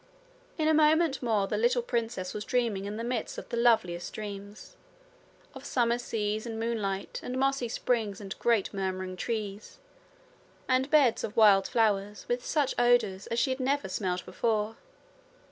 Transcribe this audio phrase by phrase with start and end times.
[0.57, 4.11] In a moment more the little princess was dreaming in the midst of the loveliest
[4.13, 4.75] dreams
[5.53, 9.77] of summer seas and moonlight and mossy springs and great murmuring trees,
[10.67, 14.75] and beds of wild flowers with such odours as she had never smelled before.